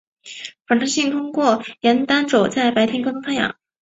[0.65, 3.55] 反射镜通过沿单轴在白天跟踪太阳。